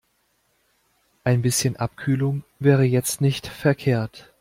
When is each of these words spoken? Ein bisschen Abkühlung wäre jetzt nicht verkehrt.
Ein 1.23 1.43
bisschen 1.43 1.75
Abkühlung 1.75 2.41
wäre 2.57 2.81
jetzt 2.85 3.21
nicht 3.21 3.45
verkehrt. 3.45 4.27